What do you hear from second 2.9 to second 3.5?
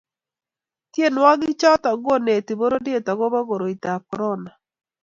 agobo